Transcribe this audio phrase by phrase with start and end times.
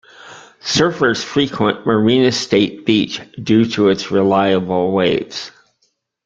[0.63, 5.51] Surfers frequent Marina State Beach due to its reliable waves.